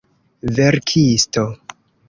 [0.55, 1.45] verkisto